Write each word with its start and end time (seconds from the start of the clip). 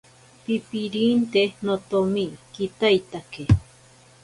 Pipirinte 0.43 1.43
notomi 1.65 2.25
kitaitake. 2.53 3.43